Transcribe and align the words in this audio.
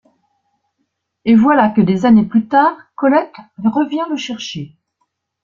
Et 1.25 1.35
voilà 1.35 1.69
que 1.69 1.79
des 1.81 2.07
années 2.07 2.25
plus 2.25 2.47
tard, 2.47 2.75
Colette 2.95 3.35
revient 3.59 4.07
le 4.09 4.17
chercher. 4.17 4.75